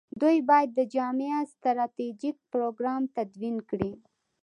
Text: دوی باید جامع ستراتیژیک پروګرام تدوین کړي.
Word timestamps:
دوی 0.21 0.37
باید 0.49 0.75
جامع 0.93 1.31
ستراتیژیک 1.53 2.37
پروګرام 2.51 3.01
تدوین 3.15 3.57
کړي. 3.69 3.91